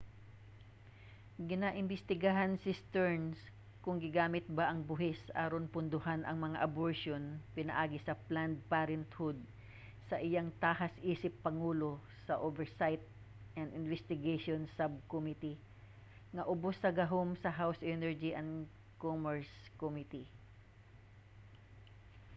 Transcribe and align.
ginaimbestigahan 1.49 2.51
ni 2.63 2.73
stearns 2.81 3.39
kon 3.83 3.95
gigamit 4.03 4.45
ba 4.57 4.63
ang 4.67 4.79
buhis 4.89 5.21
aron 5.43 5.65
pondohan 5.73 6.21
ang 6.25 6.37
mga 6.45 6.57
aborsyon 6.67 7.23
pinaagi 7.55 7.99
sa 8.03 8.19
planned 8.27 8.59
parenthood 8.73 9.37
sa 10.07 10.15
iyang 10.27 10.49
tahas 10.63 10.93
isip 11.13 11.33
pangulo 11.47 11.91
sa 12.25 12.33
oversight 12.47 13.01
and 13.59 13.69
investigations 13.81 14.67
subcommittee 14.79 15.57
nga 16.35 16.43
ubos 16.53 16.75
sa 16.81 16.91
gahom 16.99 17.29
sa 17.43 17.49
house 17.59 17.81
energy 17.95 18.31
and 18.41 18.51
commerce 19.03 19.51
committee 19.81 20.27